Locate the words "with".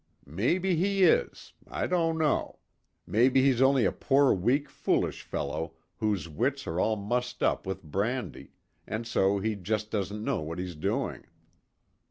7.67-7.83